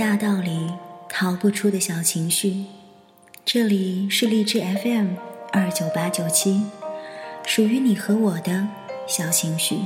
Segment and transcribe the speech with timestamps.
[0.00, 0.72] 大道理，
[1.10, 2.64] 逃不出的小情绪。
[3.44, 5.08] 这里是荔枝 FM
[5.52, 6.62] 二九八九七，
[7.44, 8.66] 属于你和我的
[9.06, 9.80] 小情绪。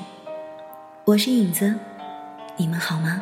[1.07, 1.75] 我是影子，
[2.57, 3.21] 你们好吗？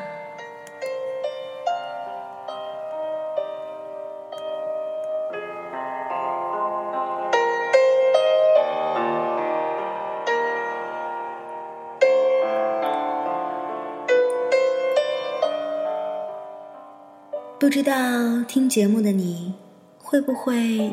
[17.62, 19.54] 不知道听节目的你
[19.96, 20.92] 会不会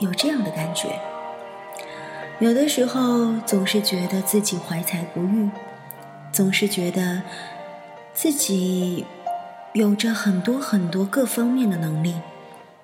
[0.00, 1.00] 有这样的感觉？
[2.40, 5.48] 有的时候总是觉得自己怀才不遇，
[6.30, 7.22] 总是觉得
[8.12, 9.06] 自己
[9.72, 12.16] 有着很多很多各方面的能力，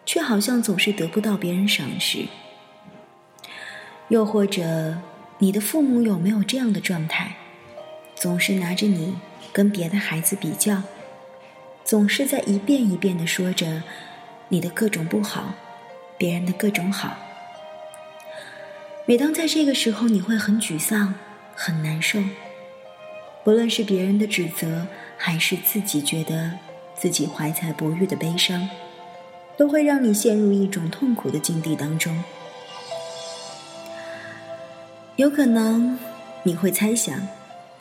[0.06, 2.28] 却好像总是得不到别人赏识。
[4.08, 4.96] 又或者，
[5.36, 7.36] 你的父母有没有这样的状态？
[8.14, 9.18] 总是拿着你
[9.52, 10.80] 跟别的孩子比较。
[11.86, 13.84] 总是在一遍一遍的说着
[14.48, 15.54] 你的各种不好，
[16.18, 17.16] 别人的各种好。
[19.04, 21.14] 每当在这个时候，你会很沮丧，
[21.54, 22.18] 很难受。
[23.44, 26.50] 不论是别人的指责，还是自己觉得
[26.96, 28.68] 自己怀才不遇的悲伤，
[29.56, 32.20] 都会让你陷入一种痛苦的境地当中。
[35.14, 35.96] 有可能
[36.42, 37.28] 你会猜想，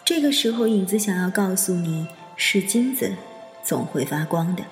[0.04, 3.16] 这个时候影子想要告诉你是金子。
[3.66, 4.64] 总会发光的。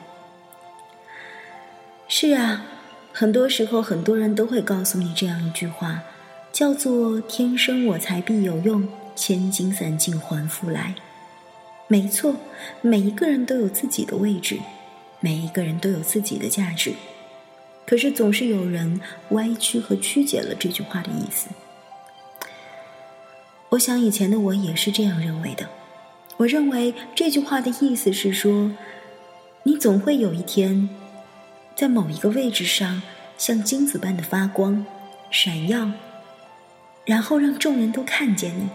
[2.07, 2.63] 是啊，
[3.11, 6.03] 很多时候很多人都会告诉你这样一句话，
[6.51, 10.93] 叫做“天生我材必有用，千金散尽还复来”。
[11.89, 12.35] 没错，
[12.81, 14.59] 每一个人都有自己的位置，
[15.19, 16.93] 每一个人都有自己的价值。
[17.85, 19.01] 可是总是有人
[19.31, 21.49] 歪曲和曲解了这句话的意思。
[23.69, 25.67] 我想以前的我也是这样认为的。
[26.37, 28.71] 我认为这句话的意思是说，
[29.61, 30.89] 你总会有一天，
[31.75, 33.01] 在某一个位置上
[33.37, 34.85] 像金子般的发光、
[35.29, 35.91] 闪耀，
[37.05, 38.67] 然后让众人都看见你。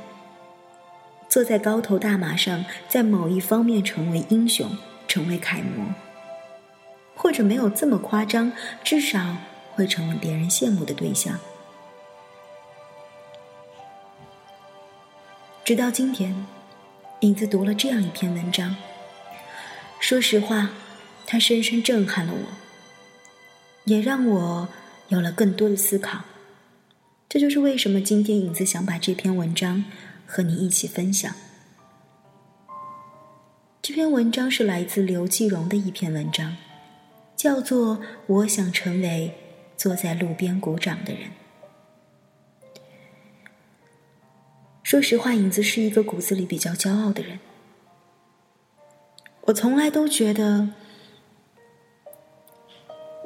[1.29, 4.71] 坐在高头大马上，在某一方面成为英雄，
[5.07, 5.85] 成为楷模，
[7.15, 8.53] 或者没有这么夸张，
[8.85, 9.37] 至少
[9.75, 11.39] 会成为别人羡慕的对象。
[15.65, 16.47] 直到今天。
[17.21, 18.77] 影子读了这样一篇文章，
[19.99, 20.71] 说实话，
[21.27, 22.39] 它深深震撼了我，
[23.87, 24.69] 也让我
[25.09, 26.21] 有了更多的思考。
[27.29, 29.85] 这就是为什么今天影子想把这篇文章
[30.27, 31.35] 和你一起分享。
[33.83, 36.57] 这篇文章是来自刘继荣的一篇文章，
[37.37, 37.97] 叫做
[38.29, 39.35] 《我想成为
[39.77, 41.25] 坐在路边鼓掌的人》。
[44.89, 47.41] 说实话，影子是一个骨子里比较骄傲的人。
[49.43, 50.71] 我从来都觉得，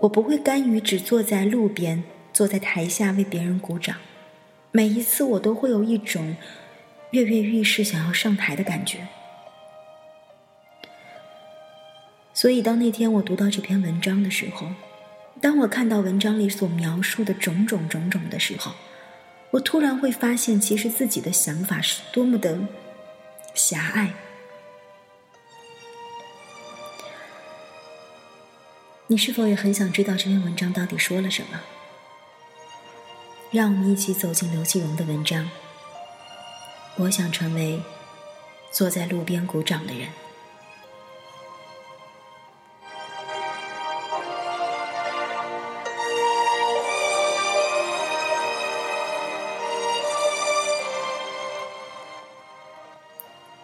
[0.00, 2.02] 我不会甘于只坐在路边，
[2.32, 3.94] 坐在台下为别人鼓掌。
[4.72, 6.34] 每一次，我都会有一种
[7.12, 9.06] 跃跃欲试、想要上台的感觉。
[12.34, 14.66] 所以，当那天我读到这篇文章的时候，
[15.40, 18.72] 当我看到文章里所描述的种种种种的时候，
[19.52, 22.58] 我突然会发现，其实自己的想法是多么的
[23.54, 24.12] 狭隘。
[29.08, 31.60] 你是否也很想知道这篇文章到底说了什么？
[33.50, 35.50] 让我们一起走进刘继荣的文章。
[36.96, 37.82] 我想成为
[38.70, 40.08] 坐在路边鼓掌的人。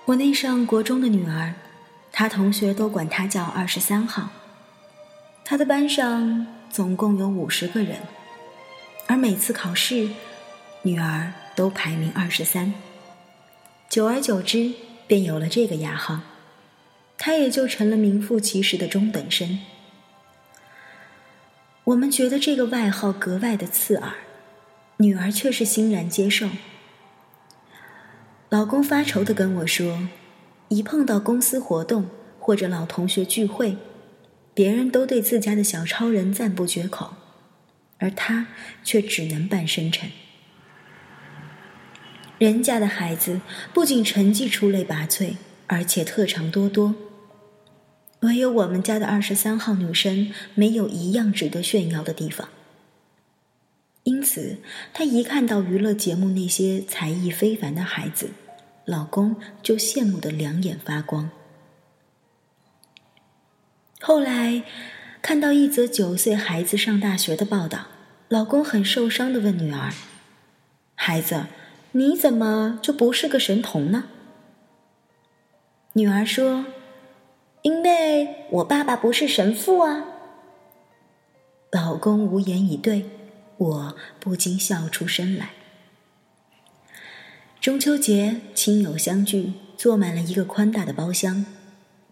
[0.08, 1.52] 我那上国中的女儿，
[2.10, 4.30] 她同学都管她叫二十三号。
[5.44, 7.98] 她的班上总共有五十个人，
[9.06, 10.08] 而每次考试，
[10.80, 12.72] 女儿都排名二十三。
[13.90, 14.72] 久而久之，
[15.06, 16.20] 便有了这个雅号，
[17.18, 19.58] 她也就成了名副其实的中等生。
[21.84, 24.14] 我们觉得这个外号格外的刺耳，
[24.96, 26.48] 女儿却是欣然接受。
[28.50, 30.08] 老公发愁的跟我说
[30.68, 32.08] ：“一碰到公司活动
[32.38, 33.76] 或者老同学聚会，
[34.54, 37.14] 别人都对自家的小超人赞不绝口，
[37.98, 38.46] 而他
[38.82, 40.10] 却只能扮深沉。
[42.38, 43.42] 人家的孩子
[43.74, 45.34] 不仅成绩出类拔萃，
[45.66, 46.94] 而且特长多多，
[48.20, 52.48] 唯有我们家的二十三号女生没有一样值得炫耀的地方。”
[54.08, 54.56] 因此，
[54.94, 58.30] 她一看到娱乐节目那些才艺非凡的孩子，
[58.86, 61.30] 老公就羡慕的两眼发光。
[64.00, 64.62] 后来
[65.20, 67.88] 看到一则九岁孩子上大学的报道，
[68.28, 69.92] 老公很受伤的问女儿
[70.96, 71.44] ：“孩子，
[71.92, 74.04] 你怎么就不是个神童呢？”
[75.92, 76.64] 女儿说
[77.60, 80.04] ：“因为我爸爸不是神父啊。”
[81.70, 83.04] 老公无言以对，
[83.58, 85.50] 我不禁笑出声来。
[87.60, 91.44] 中秋节，亲友相聚，坐满了一个宽大的包厢，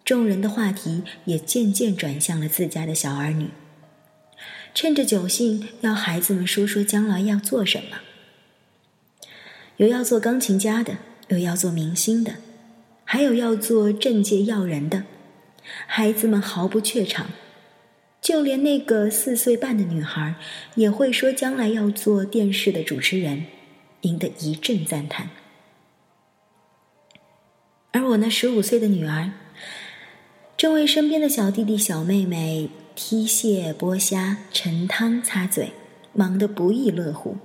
[0.05, 3.51] 众人的话题也渐渐转向了自家的小儿女。
[4.75, 7.99] 趁着酒兴，要孩子们说说将来要做什么。
[9.77, 10.99] 有要做钢琴家的，
[11.29, 12.35] 有要做明星的，
[13.05, 15.05] 还有要做政界要人的。
[15.87, 17.31] 孩子们毫不怯场。
[18.27, 20.35] 就连那个四岁半的女孩
[20.75, 23.45] 也会说将来要做电视的主持人，
[24.01, 25.31] 赢得一阵赞叹。
[27.93, 29.31] 而我那十五岁的女儿，
[30.57, 35.71] 正为身边的小弟弟小妹妹剔蟹剥虾、盛汤擦嘴，
[36.13, 37.37] 忙得不亦乐乎。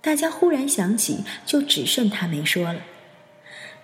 [0.00, 2.82] 大家忽然想起，就只剩她没说了。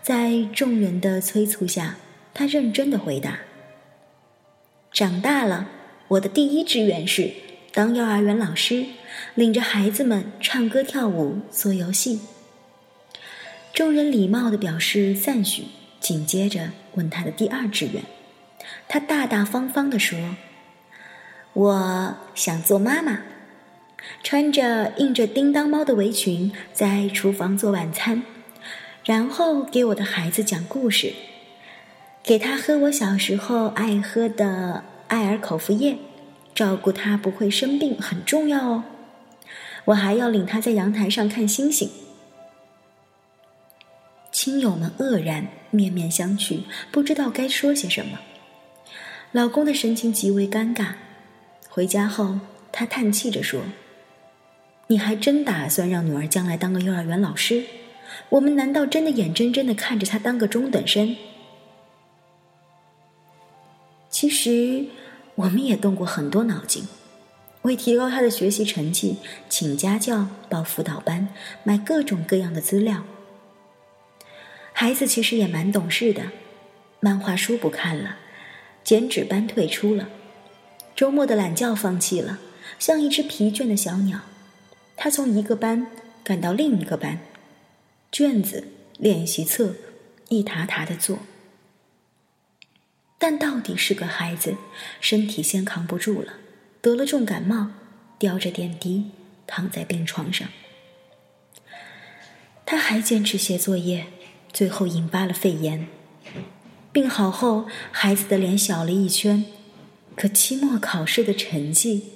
[0.01, 1.97] 在众人的催促下，
[2.33, 3.41] 她认真的回答
[4.95, 5.69] ：“长大了。”
[6.15, 7.33] 我的第一志愿是
[7.73, 8.85] 当幼儿园老师，
[9.35, 12.21] 领着孩子们唱歌跳舞做游戏。
[13.73, 15.65] 众人礼貌的表示赞许，
[15.99, 18.05] 紧接着问他的第二志愿。
[18.87, 20.37] 他大大方方的说
[21.53, 23.23] ：“我想做妈妈，
[24.23, 28.23] 穿着印着叮当猫的围裙，在厨房做晚餐，
[29.05, 31.13] 然后给我的孩子讲故事，
[32.23, 35.99] 给他喝我小时候爱喝的。”艾尔口服液，
[36.55, 38.85] 照顾他不会生病很重要哦。
[39.87, 41.91] 我还要领他在阳台上看星星。
[44.33, 46.61] 亲友们愕然，面面相觑，
[46.91, 48.19] 不知道该说些什么。
[49.33, 50.95] 老公的神情极为尴尬。
[51.69, 52.41] 回家后，
[52.73, 53.63] 他叹气着说
[54.89, 57.65] ：“你还真打算让女儿将来当个幼儿园老师？
[58.29, 61.17] 我们难道真的眼睁睁的看着她当个中等生？”
[64.15, 64.85] 其实，
[65.35, 66.87] 我们也动过很多脑筋，
[67.63, 69.17] 为提高他的学习成绩，
[69.49, 71.31] 请家教、报辅导班、
[71.65, 73.03] 买各种各样的资料。
[74.73, 76.27] 孩子其实也蛮懂事的，
[77.01, 78.19] 漫画书不看了，
[78.85, 80.09] 剪纸班退出了，
[80.95, 82.39] 周末的懒觉放弃了，
[82.79, 84.21] 像一只疲倦的小鸟。
[84.95, 85.89] 他从一个班
[86.23, 87.19] 赶到另一个班，
[88.13, 89.75] 卷子、练习册
[90.29, 91.19] 一沓沓的做。
[93.27, 94.59] 但到底是个孩子，
[95.01, 96.35] 身体先扛不住了，
[96.83, 97.71] 得了重感冒，
[98.19, 99.13] 吊着点滴
[99.47, 100.47] 躺在病床上。
[102.67, 104.09] 他还坚持写作业，
[104.53, 105.89] 最后引发了肺炎。
[106.93, 109.47] 病好后，孩子的脸小了一圈，
[110.15, 112.11] 可期末考试的成绩，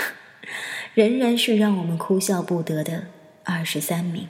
[0.92, 3.06] 仍然是让我们哭笑不得的
[3.44, 4.28] 二十三名。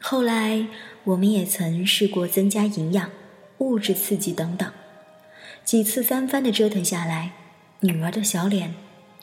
[0.00, 0.66] 后来，
[1.04, 3.10] 我们也曾试过增加营养。
[3.58, 4.70] 物质刺激等等，
[5.64, 7.32] 几次三番的折腾下来，
[7.80, 8.74] 女儿的小脸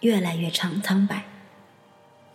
[0.01, 1.25] 越来越苍苍白，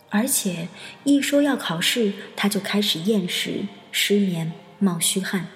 [0.09, 0.67] 而且
[1.03, 5.47] 一说要考试，她就开始厌食、失眠、冒虚汗。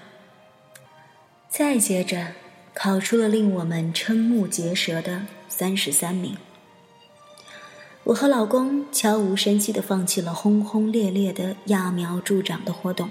[1.50, 2.34] 再接着，
[2.74, 6.36] 考出了令我们瞠目结舌的三十三名。
[8.06, 13.10] 我和老公悄无声息的放弃了轰轰烈烈的揠苗助长的活动。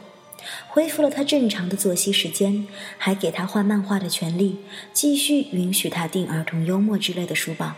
[0.69, 2.67] 恢复了他正常的作息时间，
[2.99, 4.59] 还给他画漫画的权利，
[4.93, 7.75] 继续允许他订儿童幽默之类的书报，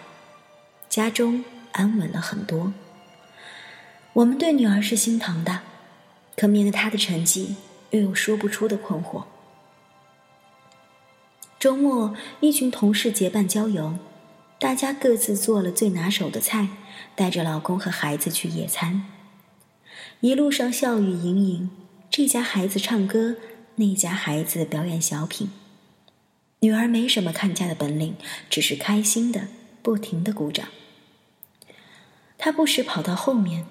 [0.89, 2.73] 家中安稳了很多。
[4.15, 5.63] 我们对女儿是心疼的，
[6.37, 7.57] 可面对她的成绩，
[7.91, 9.25] 又有说不出的困惑。
[11.59, 13.99] 周末，一群同事结伴郊游，
[14.61, 16.69] 大家各自做了最拿手的菜，
[17.17, 19.07] 带着老公和孩子去野餐，
[20.21, 21.71] 一路上笑语盈盈。
[22.17, 23.35] 这家孩子唱歌，
[23.75, 25.51] 那家孩子表演小品。
[26.61, 28.15] 女儿没什么看家的本领，
[28.49, 29.49] 只是开心的
[29.83, 30.69] 不停的鼓掌。
[32.39, 33.67] 她不时跑到后面，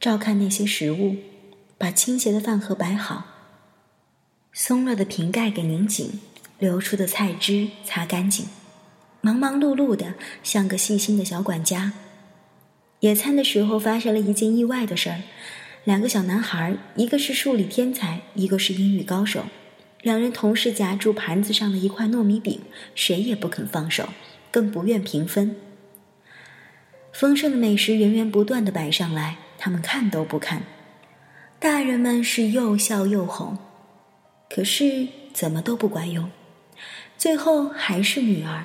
[0.00, 1.18] 照看那些食物，
[1.78, 3.26] 把倾斜的饭盒摆好，
[4.52, 6.18] 松了的瓶盖给拧紧，
[6.58, 8.48] 流出的菜汁擦干净，
[9.20, 11.92] 忙忙碌碌的，像个细心的小管家。
[12.98, 15.22] 野餐的时候发生了一件意外的事儿。
[15.84, 19.44] 两个小男孩，一个是数理天才，一个是英语高手，
[20.02, 22.60] 两人同时夹住盘子上的一块糯米饼，
[22.94, 24.10] 谁也不肯放手，
[24.50, 25.56] 更不愿平分。
[27.12, 30.62] 丰盛的美食源源不断的摆上来，他们看都不看。
[31.58, 33.58] 大人们是又笑又哄，
[34.48, 36.30] 可是怎么都不管用。
[37.18, 38.64] 最后还是女儿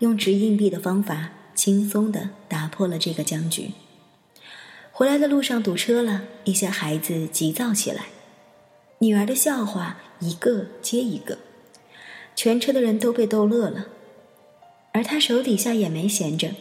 [0.00, 3.70] 用掷硬币的方法轻松的打破了这个僵局。
[4.98, 8.06] 回来的路上堵车了，一些孩子急躁起来，
[9.00, 11.36] 女儿的笑话一个接一个，
[12.34, 13.88] 全车的人都被逗乐了。
[14.92, 16.52] 而他手底下也没闲着，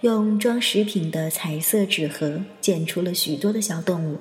[0.00, 4.20] 用装食品的彩色纸盒剪出了许多的小动物，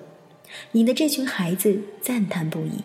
[0.73, 2.83] 引得这群孩子赞叹不已。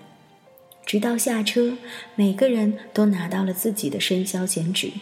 [0.84, 1.76] 直到下车，
[2.14, 4.92] 每个人都拿到了自己的生肖剪纸。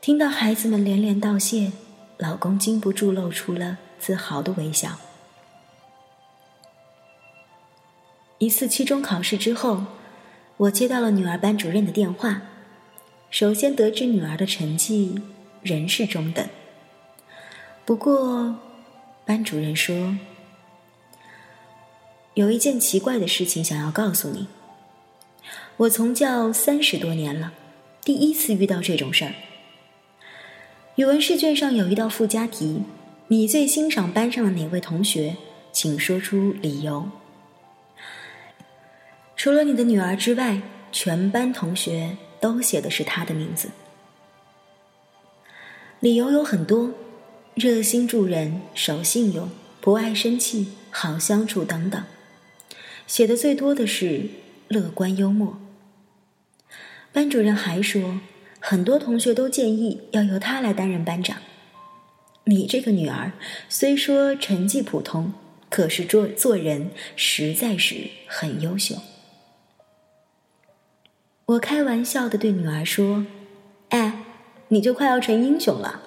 [0.00, 1.70] 听到孩子们连连道谢，
[2.16, 4.98] 老公禁不住露出了自豪的微笑。
[8.38, 9.84] 一次期中考试之后，
[10.56, 12.42] 我接到了女儿班主任的电话。
[13.30, 15.20] 首先得知女儿的成绩
[15.62, 16.48] 仍是中等，
[17.84, 18.56] 不过
[19.26, 20.16] 班主任说
[22.32, 24.48] 有一件奇怪的事情想要告诉你。
[25.76, 27.52] 我从教三十多年了，
[28.02, 29.34] 第一次遇到这种事儿。
[30.94, 32.82] 语文试卷上有一道附加题：
[33.28, 35.36] 你最欣赏班上的哪位同学？
[35.70, 37.10] 请说出理由。
[39.36, 42.16] 除了你的女儿之外，全班同学。
[42.40, 43.70] 都写的是她的名字，
[45.98, 46.92] 理由有很多：
[47.56, 52.00] 热心助人、守信用、不爱生气、好相处等等。
[53.08, 54.28] 写的最多的是
[54.68, 55.58] 乐观幽默。
[57.12, 58.20] 班主任还说，
[58.60, 61.38] 很多同学都建议要由他来担任班长。
[62.48, 63.32] 你这个女儿
[63.68, 65.34] 虽说成绩普通，
[65.68, 68.96] 可是做做人实在是很优秀。
[71.44, 73.26] 我开玩笑的对女儿说
[73.90, 74.24] ：“哎，
[74.68, 76.02] 你就快要成英雄了。”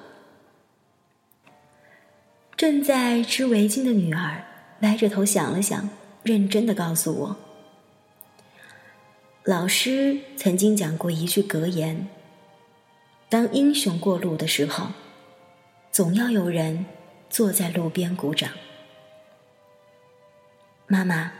[2.58, 4.44] 正在织围巾的女儿
[4.82, 5.90] 歪着头想了想，
[6.24, 7.36] 认真的告诉我
[9.46, 12.08] ：“老师曾经讲过一句格言：
[13.30, 14.88] 当英雄过路的时候，
[15.92, 16.86] 总要有人
[17.30, 18.50] 坐在路边鼓掌。”
[20.88, 21.32] 妈妈，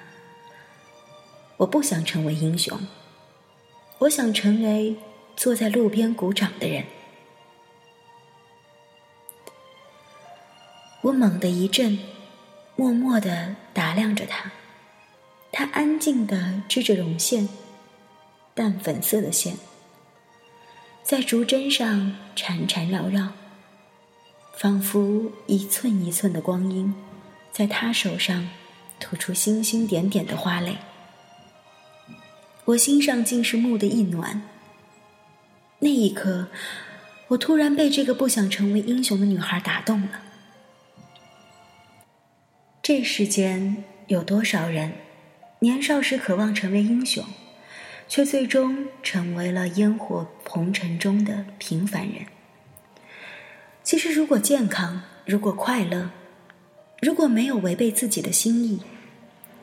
[1.58, 2.80] 我不想成为英雄。
[4.00, 4.96] 我想成为
[5.36, 6.86] 坐在路边鼓掌的人。
[11.02, 12.00] 我猛地一震，
[12.76, 14.52] 默默地打量着他。
[15.52, 17.48] 他安静地织着绒线，
[18.56, 19.58] 淡粉色的线，
[21.04, 23.34] 在竹针上缠缠绕绕，
[24.56, 26.94] 仿佛一寸一寸的光阴，
[27.52, 28.50] 在他手上
[29.00, 30.78] 吐出星星点点的花蕾。
[32.66, 34.44] 我心上竟是蓦的一暖。
[35.80, 36.50] 那一刻，
[37.30, 40.22] 我突然被这个不想成为英雄的女孩打动了。
[42.84, 44.94] 这世间有多少人，
[45.60, 47.26] 年少时渴望成为英雄，
[48.08, 52.28] 却最终成为了烟火红尘中的平凡人？
[53.84, 56.12] 其实，如果健康，如果快乐，
[57.02, 58.80] 如果没有违背自己的心意，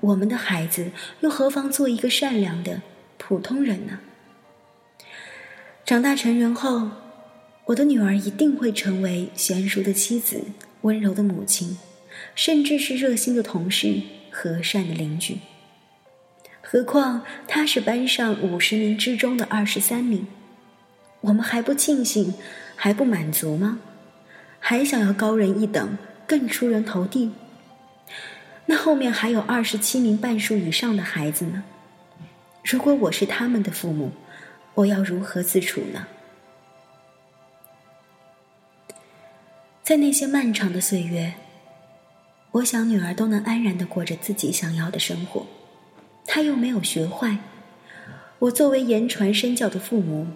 [0.00, 2.82] 我们的孩子又何妨做一个善良的？
[3.16, 4.00] 普通人呢？
[5.84, 6.90] 长大成人后，
[7.66, 10.42] 我的女儿一定会成为娴熟的妻子、
[10.82, 11.78] 温柔的母亲，
[12.34, 15.38] 甚至是热心的同事、和善的邻居。
[16.60, 20.26] 何况她是班上五十名之中的二十三名，
[21.22, 22.34] 我们还不庆幸，
[22.76, 23.80] 还不满足吗？
[24.68, 25.96] 还想要高人一等，
[26.26, 27.32] 更出人头地？
[28.66, 31.64] 那后面还有二十七名半数以上的孩子呢？
[32.62, 34.12] 如果我是他们的父母，
[34.74, 36.06] 我要如何自处呢？
[39.82, 41.32] 在那些漫长的岁月，
[42.50, 45.46] 我想女儿都能安然的过着自己想要的生活，
[46.26, 47.38] 她又没有学坏。
[48.40, 50.26] 我作为言传身教的父母，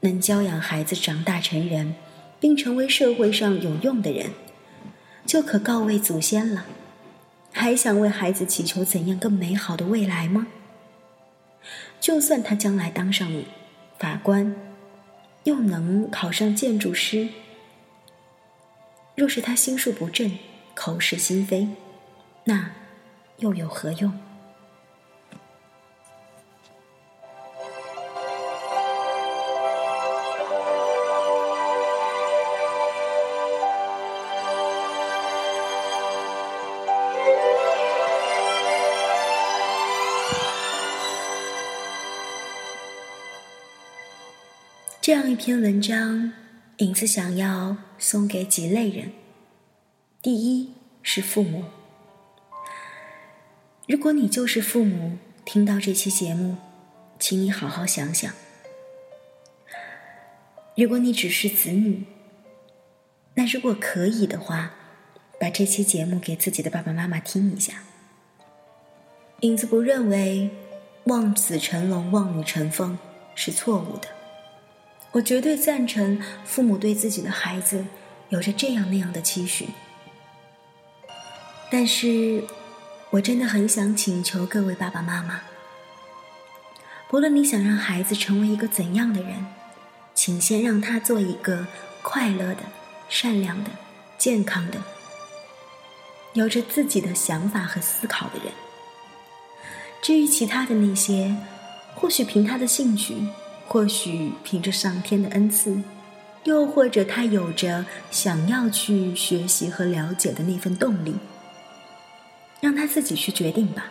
[0.00, 1.94] 能教养孩子长大成人，
[2.38, 4.30] 并成为社会上有用的人，
[5.24, 6.66] 就可告慰祖先了。
[7.52, 10.46] 还想为孩子祈求怎样更美好的未来吗？
[11.98, 13.30] 就算他将来当上
[13.98, 14.54] 法官，
[15.44, 17.28] 又能考上建筑师，
[19.14, 20.30] 若是他心术不正、
[20.74, 21.66] 口是心非，
[22.44, 22.70] 那
[23.38, 24.12] 又有何用？
[45.06, 46.32] 这样一篇文章，
[46.78, 49.12] 影子想要送给几类人。
[50.20, 51.62] 第一是父母。
[53.86, 56.56] 如果你就是父母，听到这期节目，
[57.20, 58.32] 请你好好想想。
[60.74, 62.02] 如果你只是子女，
[63.34, 64.72] 那如果可以的话，
[65.38, 67.74] 把这期节目给自己的爸爸妈妈听一下。
[69.42, 70.50] 影子不认为
[71.04, 72.98] 望子成龙、望女成凤
[73.36, 74.08] 是错误的，
[75.16, 77.86] 我绝对赞成父母对自己的孩子
[78.28, 79.70] 有着这样那样的期许。
[81.70, 82.44] 但是，
[83.08, 85.40] 我真的很想请求各位爸爸妈妈，
[87.08, 89.46] 不论你想让孩子成为一个怎样的人。
[90.14, 91.66] 请先让他做一个
[92.02, 92.60] 快乐的、
[93.08, 93.70] 善良的、
[94.18, 94.78] 健康的、
[96.32, 98.52] 有着自己的想法和思考的人。
[100.02, 101.36] 至于其他的那些，
[101.94, 103.14] 或许凭他的兴趣，
[103.66, 105.82] 或许凭着上天的恩赐，
[106.44, 111.16] 又或者他有着想要去学习和了解的那份动力，
[112.60, 113.86] 让他自己去决定吧。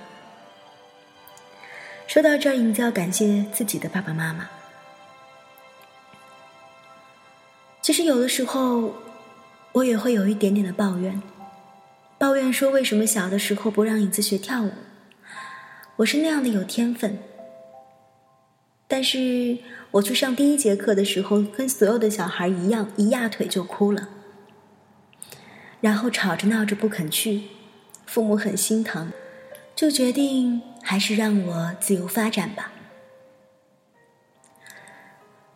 [2.07, 4.49] 说到这儿，影子要感谢自己的爸爸妈妈。
[7.81, 8.95] 其实有的时候，
[9.73, 11.21] 我也会有一点点的抱怨，
[12.17, 14.71] 抱怨说为什么小的时候不让影子学跳舞？
[15.97, 17.19] 我是那样的有天分，
[18.87, 19.57] 但是
[19.91, 24.09] 我去上第一节课的时候，跟所有的小孩一样，一压腿就哭了，
[25.81, 27.43] 然后吵着闹着不肯去，
[28.05, 29.11] 父母很心疼，
[29.75, 32.71] 就决定还是让我自由发展吧。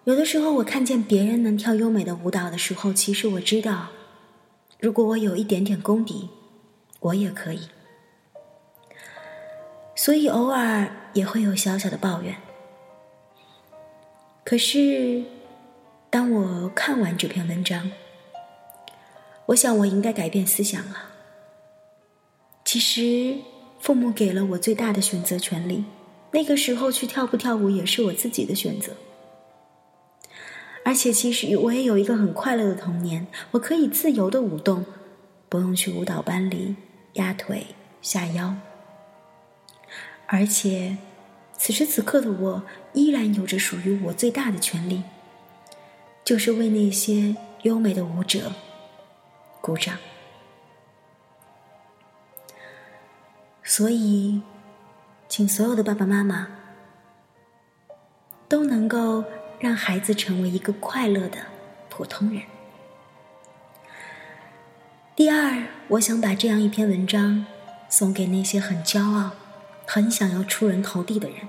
[0.06, 3.90] 有的时候，我看见别人能跳优美的舞蹈的时候，其实我知道，
[4.80, 6.30] 如果我有一点点功底，
[7.00, 7.70] 我也可以。
[9.96, 12.36] 所以偶尔也会有小小的抱怨。
[14.50, 15.24] 可是，
[16.10, 17.92] 当我看完这篇文章，
[19.46, 21.12] 我想我应该改变思想了。
[22.66, 23.38] 其实，
[23.80, 25.86] 父母给了我最大的选择权利，
[26.32, 28.94] 那个时候去跳不跳舞也是我自己的选择。
[30.84, 34.84] 而且，其实我也有一个很快乐的童年，我可以自由的舞动，
[35.48, 36.76] 不用去舞蹈班里
[37.14, 37.68] 压腿
[38.02, 38.56] 下腰。
[40.26, 40.98] 而且，
[41.60, 45.04] 此时此刻的我依然有着属于我最大的权利，
[46.26, 48.52] 就是为那些优美的舞者
[49.62, 49.96] 鼓掌。
[53.64, 54.42] 所以，
[55.28, 56.48] 请所有的爸爸妈妈
[58.48, 59.24] 都能够。
[59.60, 61.40] 让孩子成为一个快乐的
[61.90, 62.42] 普通人。
[65.14, 67.46] 第二，我想把这样一篇文章
[67.90, 69.32] 送给那些很骄傲、
[69.92, 71.40] 很想要出人头地的人。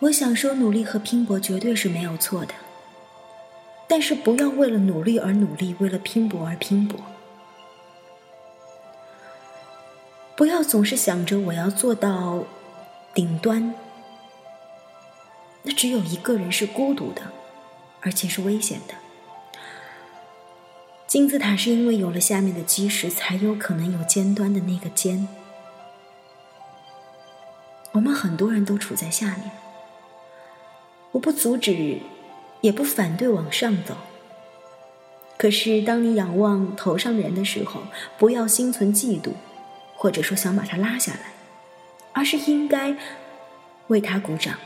[0.00, 2.52] 我想说，努力和拼搏绝对是没有错的，
[3.88, 7.00] 但是不要为了努力而努力，为了拼搏而拼搏。
[10.36, 12.44] 不要总是想着我要做到
[13.14, 13.74] 顶端。
[15.62, 17.22] 那只有一个人是孤独的，
[18.02, 18.92] 而且是危险的。
[21.10, 25.26] 金字塔是因为有了下面的基石，才有可能有尖端的那个尖。
[27.90, 29.50] 我们很多人都处在下面，
[31.10, 31.98] 我不阻止，
[32.60, 33.96] 也不反对往上走。
[35.36, 37.82] 可是，当你仰望头上的人的时候，
[38.16, 39.32] 不要心存嫉妒，
[39.96, 41.32] 或者说想把他拉下来，
[42.12, 42.96] 而是应该
[43.88, 44.56] 为他鼓掌。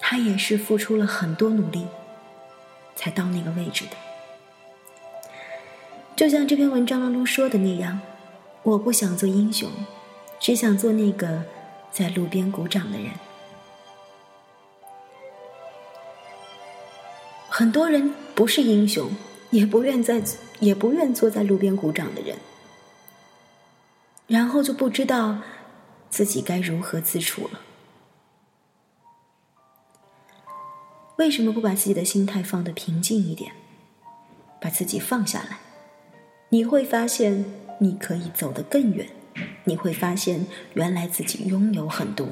[0.00, 1.86] 他也是付出了很多努力，
[2.96, 3.96] 才到那个位置的。
[6.16, 8.00] 就像这篇文章当中说的那样，
[8.62, 9.68] 我不想做英雄，
[10.38, 11.42] 只想做那个
[11.90, 13.10] 在路边鼓掌的人。
[17.48, 19.10] 很多人不是英雄，
[19.50, 20.22] 也不愿在，
[20.60, 22.38] 也不愿坐在路边鼓掌的人，
[24.28, 25.38] 然后就不知道
[26.10, 27.60] 自己该如何自处了。
[31.16, 33.52] 为什么不把自己的心态放得平静一点，
[34.60, 35.58] 把自己放下来？
[36.54, 37.44] 你会发现，
[37.80, 39.08] 你可以走得更远。
[39.64, 42.28] 你会发现，原来自己拥有很多。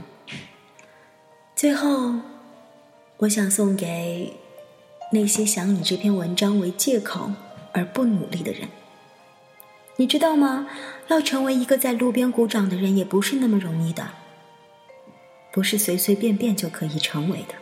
[1.57, 2.21] 最后，
[3.17, 4.35] 我想送给
[5.11, 7.33] 那些想以这篇文章为借口
[7.73, 8.69] 而不努力的人。
[9.97, 10.69] 你知道吗？
[11.09, 14.11] 要成为一个在路边鼓掌的人，也不是那么容易的，
[15.53, 17.57] 不是随随便便就可以成为的。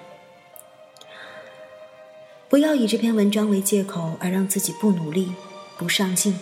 [2.50, 5.32] 不要以这篇文章为借口而让自己不努力、
[5.78, 6.38] 不上进，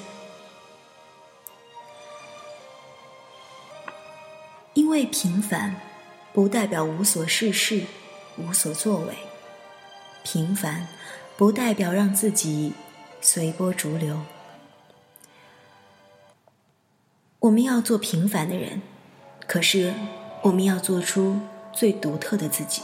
[4.79, 5.75] 因为平凡
[6.33, 7.83] 不代表无所事事、
[8.37, 9.15] 无所作为，
[10.23, 10.87] 平凡
[11.37, 12.73] 不代表让自己
[13.21, 14.21] 随波逐流。
[17.41, 18.81] 我们要做平凡的人，
[19.49, 19.93] 可是
[20.43, 21.41] 我们要做出
[21.73, 22.83] 最独特的自己。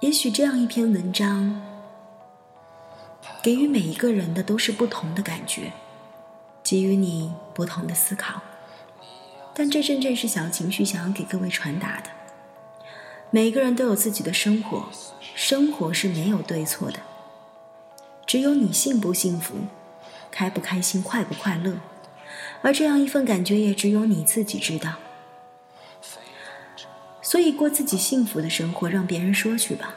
[0.00, 1.60] 也许这样一篇文章，
[3.42, 5.70] 给予每一个人的都是不同的感觉，
[6.68, 8.42] 给予你不同的思考。
[9.54, 12.10] 但这正正是小情绪想要给各位传达的。
[13.30, 14.86] 每个人都有自己的生活，
[15.36, 16.98] 生活是没有对错的，
[18.26, 19.54] 只有你幸不幸福，
[20.30, 21.76] 开不开心，快不快乐，
[22.62, 24.94] 而这样一份感觉也只有你自己知道。
[27.22, 29.94] 所以过自己幸福的生活，让别人说去吧，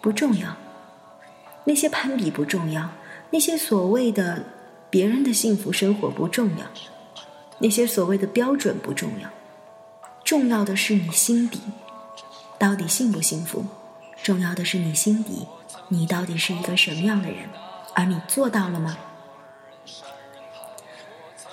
[0.00, 0.56] 不重要。
[1.64, 2.90] 那些攀比不重要，
[3.30, 4.44] 那些所谓的
[4.90, 6.66] 别人的幸福生活不重要，
[7.58, 9.28] 那些所谓的标准不重要。
[10.24, 11.60] 重要的是你心底
[12.58, 13.64] 到底幸不幸福？
[14.22, 15.46] 重要的是你心底
[15.88, 17.48] 你到底是一个什么样的人？
[17.94, 18.98] 而你做到了吗？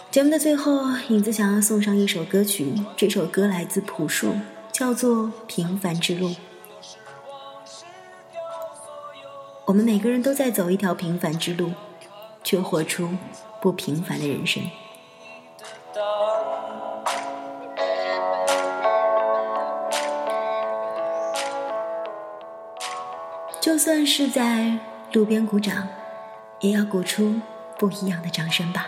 [0.10, 4.36] 节目的最后，影子想要送上一首歌曲，这首歌来自朴树，
[4.72, 6.30] 叫做《平凡之路》。
[9.68, 11.74] 我们每个人都在走一条平凡之路，
[12.42, 13.10] 却活出
[13.62, 14.64] 不平凡的人生。
[23.60, 24.80] 就算是在
[25.12, 25.86] 路边鼓掌，
[26.62, 27.42] 也要鼓出
[27.78, 28.88] 不一样的掌声吧。